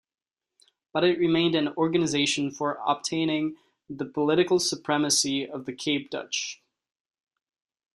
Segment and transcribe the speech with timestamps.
[0.93, 3.57] But it remained an organization for obtaining
[3.87, 6.59] the political supremacy of the Cape Dutch.